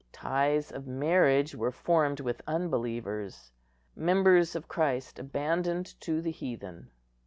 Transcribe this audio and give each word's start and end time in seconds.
Ties 0.13 0.71
of 0.71 0.87
marriage 0.87 1.53
were 1.53 1.71
formed 1.71 2.21
with 2.21 2.41
unbelievers; 2.47 3.51
members 3.95 4.55
of 4.55 4.67
Christ 4.67 5.19
abandoned 5.19 5.93
to 6.01 6.23
the 6.23 6.31
heathen. 6.31 6.89